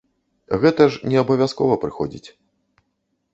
[0.63, 2.29] Гэта ж не абавязкова прыходзіць.